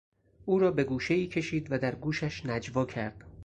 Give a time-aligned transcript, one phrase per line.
[0.45, 3.23] او را به گوشهای کشید و در گوشش نجوا کرد.